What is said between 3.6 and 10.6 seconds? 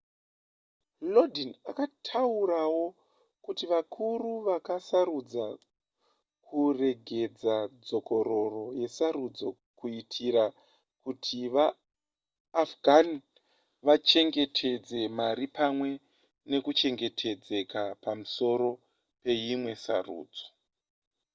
vakuru vakasarudza kuregedza dzokororo yesarudzo kuitira